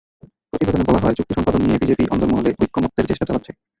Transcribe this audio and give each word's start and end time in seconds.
প্রতিবেদনে 0.49 0.87
বলা 0.87 1.01
হয়, 1.03 1.15
চুক্তি 1.17 1.33
সম্পাদন 1.37 1.61
নিয়ে 1.65 1.81
বিজেপি 1.81 2.03
অন্দরমহলে 2.13 2.49
ঐকমত্যের 2.63 3.09
চেষ্টা 3.09 3.27
চালাচ্ছে। 3.27 3.51